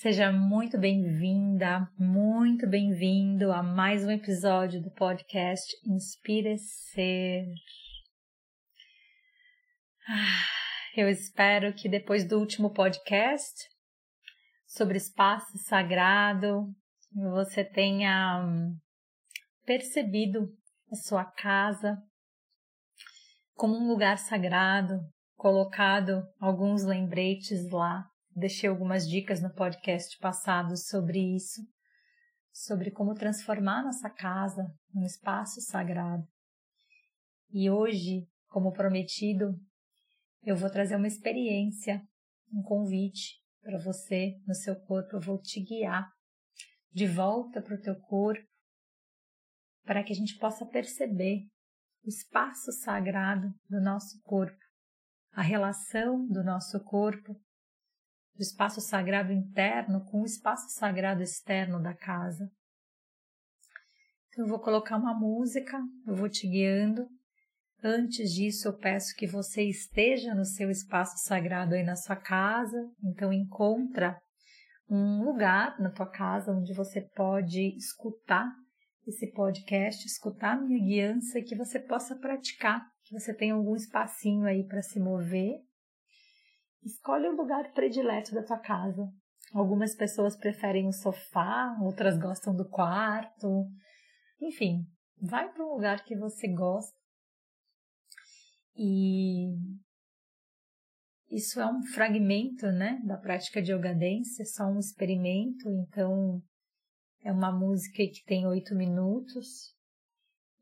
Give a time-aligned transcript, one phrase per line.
[0.00, 7.44] Seja muito bem-vinda, muito bem-vindo a mais um episódio do podcast Inspire Ser.
[10.08, 10.46] Ah,
[10.96, 13.52] eu espero que depois do último podcast
[14.68, 16.72] sobre espaço sagrado,
[17.12, 18.78] você tenha hum,
[19.66, 20.48] percebido
[20.92, 22.00] a sua casa
[23.52, 25.00] como um lugar sagrado,
[25.36, 31.60] colocado alguns lembretes lá deixei algumas dicas no podcast passado sobre isso,
[32.52, 36.24] sobre como transformar nossa casa num espaço sagrado.
[37.50, 39.58] E hoje, como prometido,
[40.42, 42.00] eu vou trazer uma experiência,
[42.52, 45.16] um convite para você no seu corpo.
[45.16, 46.08] Eu vou te guiar
[46.92, 48.46] de volta para o teu corpo,
[49.84, 51.40] para que a gente possa perceber
[52.04, 54.58] o espaço sagrado do nosso corpo,
[55.32, 57.34] a relação do nosso corpo
[58.38, 62.48] do espaço sagrado interno com o espaço sagrado externo da casa.
[64.28, 67.08] Então, eu vou colocar uma música, eu vou te guiando.
[67.82, 72.78] Antes disso, eu peço que você esteja no seu espaço sagrado aí na sua casa.
[73.02, 74.16] Então, encontra
[74.88, 78.48] um lugar na tua casa onde você pode escutar
[79.04, 83.74] esse podcast, escutar a minha guiança e que você possa praticar, que você tenha algum
[83.74, 85.58] espacinho aí para se mover
[86.88, 89.06] Escolhe o lugar predileto da tua casa.
[89.52, 93.66] Algumas pessoas preferem o sofá, outras gostam do quarto.
[94.40, 94.86] Enfim,
[95.20, 96.96] vai para um lugar que você gosta.
[98.74, 99.50] E
[101.30, 106.40] isso é um fragmento, né, da prática de yoga dance, é só um experimento, então
[107.22, 109.74] é uma música que tem oito minutos.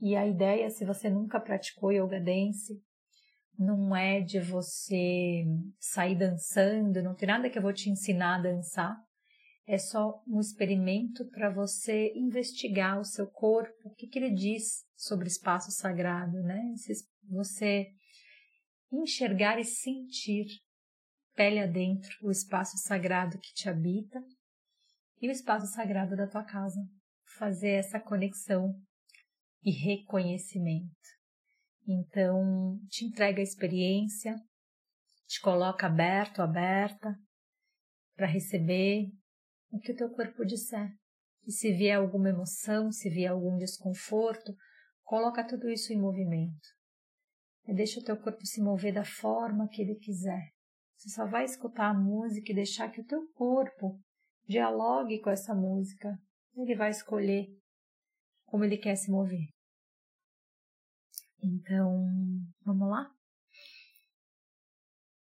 [0.00, 2.82] E a ideia, se você nunca praticou yoga dance,
[3.58, 5.44] não é de você
[5.78, 8.96] sair dançando, não tem nada que eu vou te ensinar a dançar.
[9.66, 14.84] É só um experimento para você investigar o seu corpo, o que, que ele diz
[14.96, 16.62] sobre espaço sagrado, né?
[17.30, 17.86] Você
[18.92, 20.46] enxergar e sentir
[21.34, 24.22] pele adentro o espaço sagrado que te habita
[25.20, 26.80] e o espaço sagrado da tua casa.
[27.38, 28.74] Fazer essa conexão
[29.62, 31.23] e reconhecimento.
[31.86, 34.34] Então, te entrega a experiência,
[35.26, 37.14] te coloca aberto, aberta,
[38.16, 39.10] para receber
[39.70, 40.88] o que o teu corpo disser.
[41.46, 44.54] E se vier alguma emoção, se vier algum desconforto,
[45.02, 46.68] coloca tudo isso em movimento.
[47.66, 50.52] E deixa o teu corpo se mover da forma que ele quiser.
[50.96, 54.00] Você só vai escutar a música e deixar que o teu corpo
[54.46, 56.16] dialogue com essa música.
[56.56, 57.46] Ele vai escolher
[58.46, 59.53] como ele quer se mover.
[61.44, 62.08] Então,
[62.64, 63.10] vamos lá?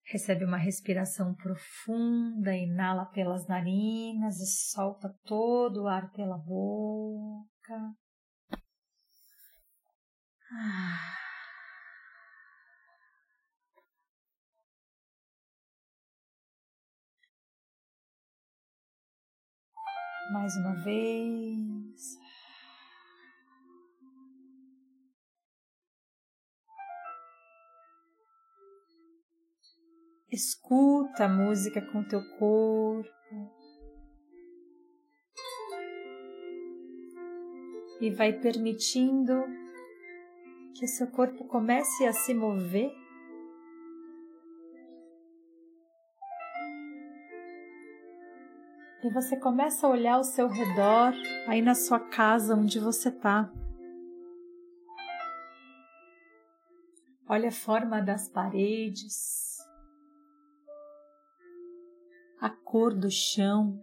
[0.03, 7.95] Recebe uma respiração profunda, inala pelas narinas e solta todo o ar pela boca.
[10.51, 11.17] Ah.
[20.31, 22.24] Mais uma vez.
[30.31, 33.09] Escuta a música com teu corpo.
[38.01, 39.43] E vai permitindo
[40.73, 42.91] que seu corpo comece a se mover.
[49.03, 51.13] E você começa a olhar ao seu redor,
[51.47, 53.51] aí na sua casa onde você está.
[57.27, 59.54] Olha a forma das paredes,
[62.45, 63.81] a cor do chão,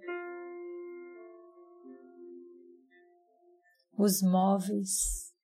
[3.99, 5.35] os móveis.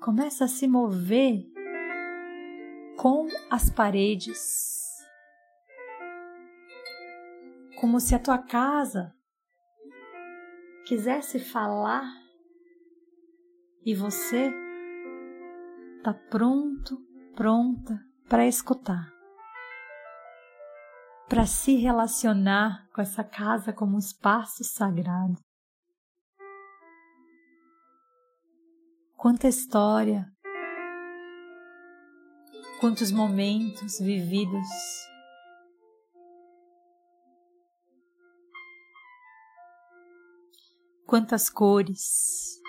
[0.00, 1.50] Começa a se mover
[2.96, 4.86] com as paredes,
[7.80, 9.12] como se a tua casa
[10.86, 12.04] quisesse falar
[13.84, 14.52] e você
[15.98, 19.12] está pronto pronta para escutar,
[21.28, 25.36] para se relacionar com essa casa como um espaço sagrado.
[29.16, 30.30] Quanta história,
[32.80, 34.68] quantos momentos vividos.
[41.06, 42.60] Quantas cores,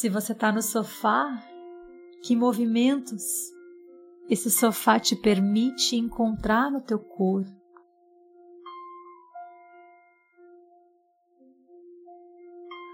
[0.00, 1.44] Se você está no sofá,
[2.22, 3.22] que movimentos
[4.30, 7.50] esse sofá te permite encontrar no teu corpo?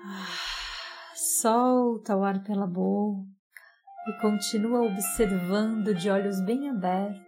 [0.04, 3.22] Ah, solta o ar pela boca
[4.08, 7.24] e continua observando de olhos bem abertos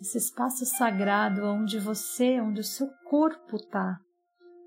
[0.00, 4.00] esse espaço sagrado onde você, onde o seu corpo está,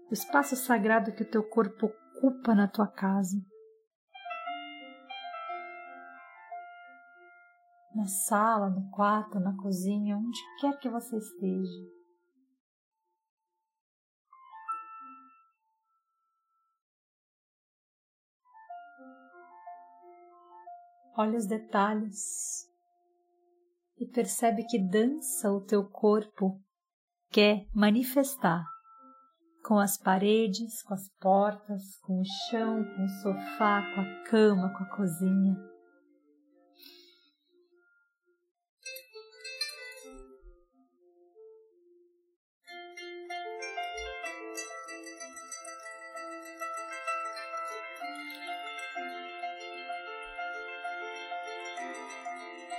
[0.10, 3.38] o espaço sagrado que o teu corpo ocupa na tua casa.
[7.96, 12.00] Na sala, no quarto, na cozinha, onde quer que você esteja.
[21.18, 22.70] Olha os detalhes
[23.98, 26.62] e percebe que dança o teu corpo
[27.30, 28.64] quer manifestar
[29.64, 34.70] com as paredes, com as portas, com o chão, com o sofá, com a cama,
[34.70, 35.56] com a cozinha.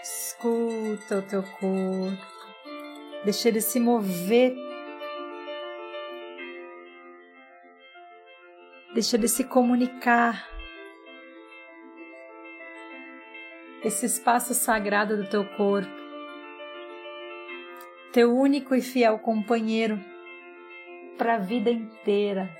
[0.02, 2.16] Escuta o teu corpo,
[3.24, 4.69] deixa ele se mover,
[8.94, 10.48] deixa ele se comunicar.
[13.82, 15.90] Esse espaço sagrado do teu corpo,
[18.12, 19.98] teu único e fiel companheiro
[21.16, 22.50] para a vida inteira.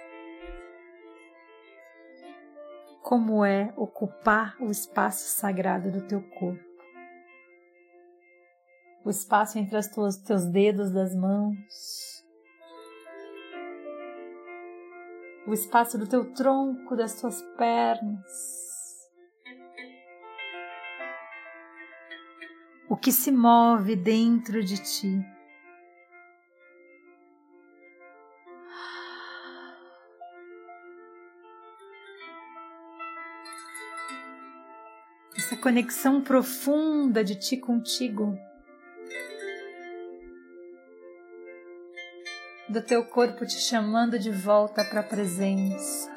[3.03, 6.71] Como é ocupar o espaço sagrado do teu corpo?
[9.05, 12.20] o espaço entre os teus dedos das mãos,
[15.51, 19.11] o espaço do teu tronco, das tuas pernas.
[22.89, 25.27] O que se move dentro de ti.
[35.37, 38.39] Essa conexão profunda de ti contigo.
[42.71, 46.09] Do teu corpo te chamando de volta para a presença,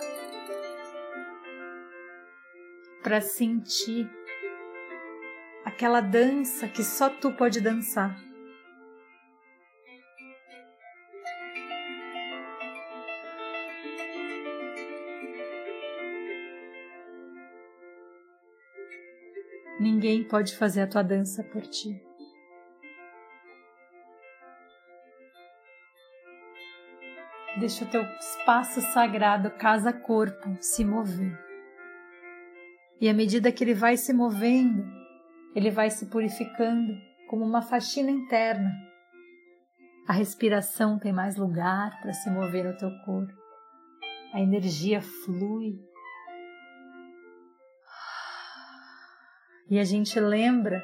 [3.02, 4.08] para sentir
[5.66, 8.16] aquela dança que só tu pode dançar.
[19.80, 22.13] Ninguém pode fazer a tua dança por ti.
[27.64, 31.40] Deixa o teu espaço sagrado, casa-corpo, se mover.
[33.00, 34.84] E à medida que ele vai se movendo,
[35.56, 36.94] ele vai se purificando
[37.30, 38.70] como uma faxina interna.
[40.06, 43.32] A respiração tem mais lugar para se mover no teu corpo.
[44.34, 45.80] A energia flui.
[49.70, 50.84] E a gente lembra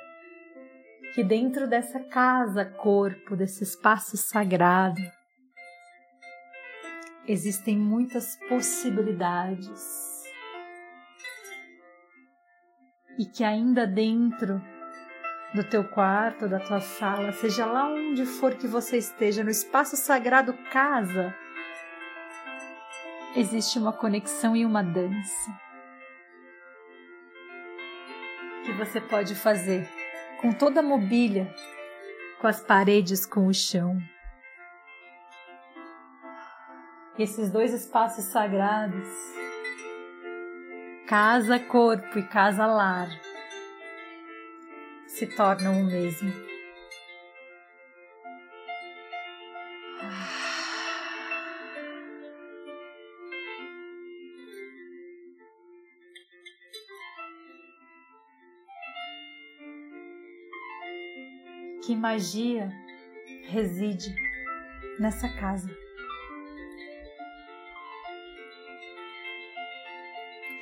[1.13, 5.18] que dentro dessa casa, corpo, desse espaço sagrado,
[7.29, 10.24] existem muitas possibilidades.
[13.19, 14.59] E que ainda dentro
[15.53, 19.95] do teu quarto, da tua sala, seja lá onde for que você esteja, no espaço
[19.95, 21.36] sagrado casa,
[23.36, 25.51] existe uma conexão e uma dança
[28.65, 29.88] que você pode fazer
[30.41, 31.53] com toda a mobília,
[32.41, 34.00] com as paredes, com o chão
[37.23, 39.09] esses dois espaços sagrados,
[41.05, 43.09] casa corpo e casa lar,
[45.05, 46.31] se tornam o mesmo.
[61.85, 62.71] Que magia
[63.49, 64.15] reside
[64.99, 65.88] nessa casa.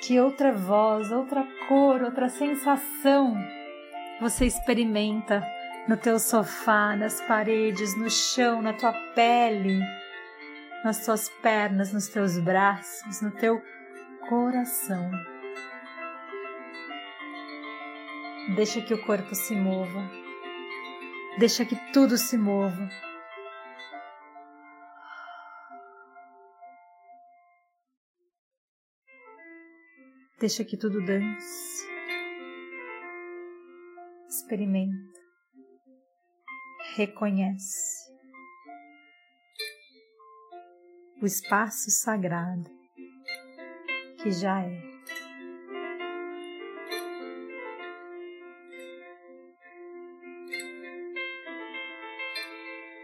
[0.07, 3.35] Que outra voz, outra cor, outra sensação
[4.21, 5.45] você experimenta
[5.85, 9.81] no teu sofá, nas paredes, no chão, na tua pele,
[10.81, 13.61] nas tuas pernas, nos teus braços, no teu
[14.29, 15.11] coração.
[18.55, 20.09] Deixa que o corpo se mova.
[21.37, 22.89] Deixa que tudo se mova.
[30.39, 31.87] Deixa que tudo dance.
[34.29, 35.19] Experimenta.
[36.95, 38.07] Reconhece
[41.19, 42.69] o espaço sagrado
[44.21, 44.81] que já é.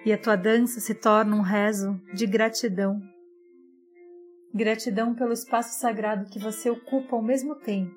[0.05, 3.12] E a tua dança se torna um rezo de gratidão.
[4.55, 7.95] Gratidão pelo espaço sagrado que você ocupa ao mesmo tempo.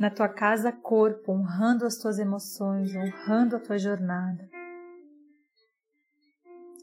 [0.00, 4.50] Na tua casa, corpo, honrando as tuas emoções, honrando a tua jornada.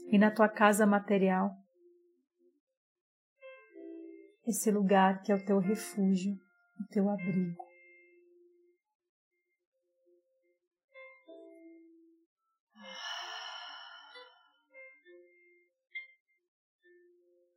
[0.09, 1.51] E na tua casa material,
[4.47, 6.33] esse lugar que é o teu refúgio,
[6.79, 7.61] o teu abrigo.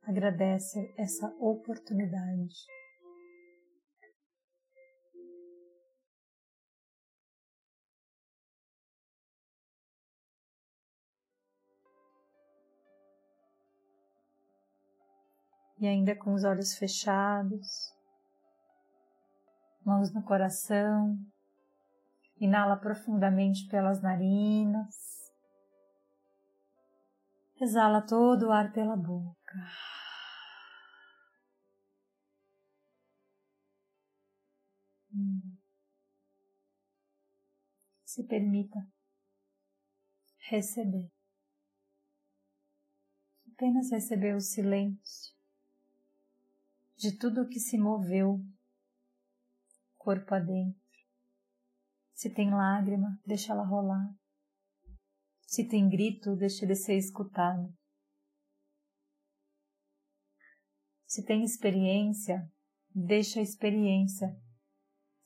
[0.09, 2.65] Agradece essa oportunidade.
[15.81, 17.95] e ainda com os olhos fechados,
[19.85, 21.17] mãos no coração,
[22.37, 25.31] inala profundamente pelas narinas,
[27.61, 29.55] exala todo o ar pela boca.
[38.03, 38.79] Se permita
[40.49, 41.11] receber.
[43.53, 45.37] Apenas receber o silêncio
[46.99, 48.39] de tudo o que se moveu,
[49.97, 50.79] corpo adentro.
[52.13, 54.13] Se tem lágrima, deixa ela rolar.
[55.47, 57.73] Se tem grito, deixa ele ser escutado.
[61.05, 62.51] Se tem experiência,
[62.93, 64.27] deixa a experiência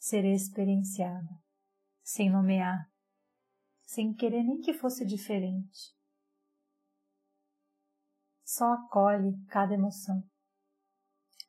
[0.04, 1.30] ser experienciada,
[2.04, 2.92] sem nomear,
[3.86, 5.96] sem querer nem que fosse diferente.
[8.44, 10.22] Só acolhe cada emoção.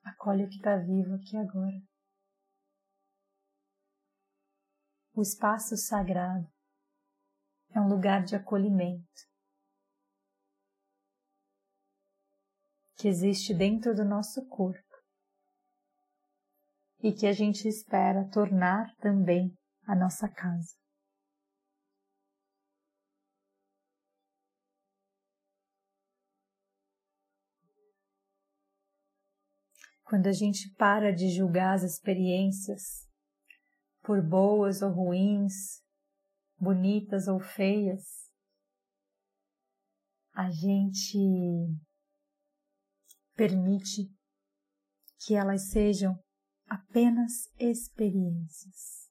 [0.05, 1.83] Acolhe o que está vivo aqui agora.
[5.17, 6.49] O espaço sagrado
[7.71, 9.29] é um lugar de acolhimento
[12.97, 14.84] que existe dentro do nosso corpo
[17.05, 19.55] e que a gente espera tornar também
[19.87, 20.75] a nossa casa.
[30.07, 33.09] quando a gente para de julgar as experiências,
[34.03, 35.83] por boas ou ruins,
[36.57, 38.31] bonitas ou feias,
[40.33, 41.19] a gente
[43.35, 44.09] permite
[45.27, 46.15] que elas sejam
[46.67, 49.11] apenas experiências.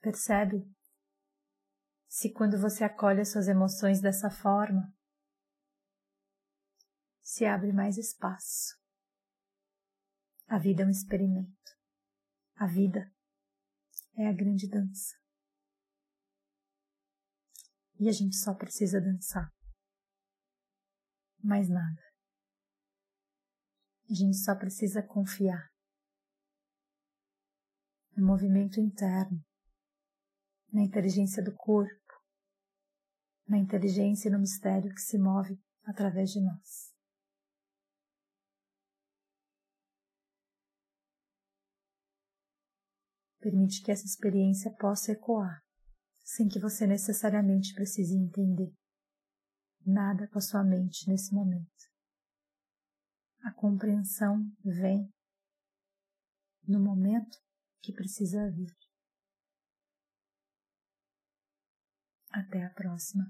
[0.00, 0.70] Percebe?
[2.06, 4.94] Se quando você acolhe as suas emoções dessa forma,
[7.22, 8.78] se abre mais espaço.
[10.46, 11.72] A vida é um experimento.
[12.56, 13.12] A vida
[14.16, 15.16] é a grande dança.
[17.98, 19.50] E a gente só precisa dançar.
[21.42, 22.03] Mais nada.
[24.10, 25.72] A gente só precisa confiar
[28.16, 29.42] no movimento interno,
[30.72, 31.94] na inteligência do corpo,
[33.48, 36.94] na inteligência e no mistério que se move através de nós.
[43.40, 45.62] Permite que essa experiência possa ecoar,
[46.22, 48.72] sem que você necessariamente precise entender
[49.84, 51.93] nada com a sua mente nesse momento.
[53.44, 55.12] A compreensão vem
[56.66, 57.36] no momento
[57.82, 58.74] que precisa vir.
[62.30, 63.24] Até a próxima.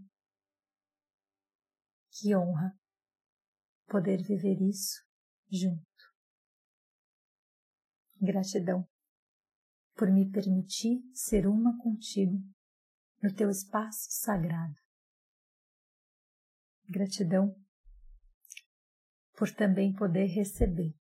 [2.12, 2.78] Que honra
[3.88, 5.04] poder viver isso
[5.50, 5.84] junto.
[8.20, 8.88] Gratidão
[9.96, 12.38] por me permitir ser uma contigo
[13.20, 14.76] no teu espaço sagrado.
[16.88, 17.63] Gratidão
[19.36, 20.94] por também poder receber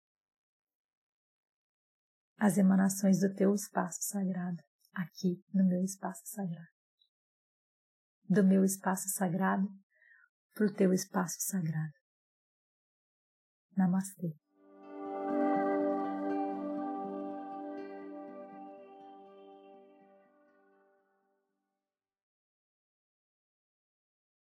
[2.36, 4.62] as emanações do teu espaço sagrado
[4.92, 6.74] aqui no meu espaço sagrado.
[8.28, 9.68] Do meu espaço sagrado
[10.54, 11.94] para o teu espaço sagrado.
[13.76, 14.43] Namastê.